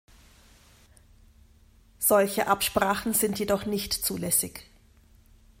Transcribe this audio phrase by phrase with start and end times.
[1.99, 4.61] Solche Absprachen sind jedoch nicht zulässig.